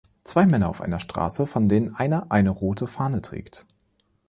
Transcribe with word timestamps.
Zwei 0.23 0.47
Männer 0.47 0.67
auf 0.67 0.81
einer 0.81 0.99
Straße, 0.99 1.45
von 1.45 1.69
denen 1.69 1.95
einer 1.95 2.31
eine 2.31 2.49
rote 2.49 2.87
Fahne 2.87 3.21
trägt. 3.21 3.67